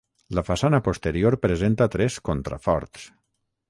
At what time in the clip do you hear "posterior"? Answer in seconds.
0.87-1.37